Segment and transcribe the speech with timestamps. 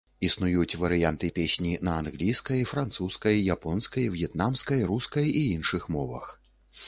[0.27, 6.25] Існуюць варыянты песні на англійскай, французскай, японскай, в'етнамскай, рускай і іншых мовах.